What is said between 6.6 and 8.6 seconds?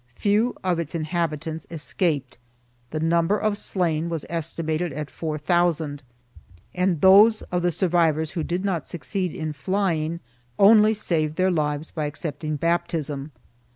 and those of the survivors who